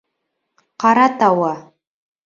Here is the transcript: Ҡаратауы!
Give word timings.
Ҡаратауы! 0.85 1.55